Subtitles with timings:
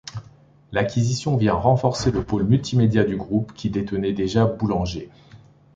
[0.71, 5.11] L'acquisition vient renforcer le pôle multimédia du groupe qui détenait déjà Boulanger.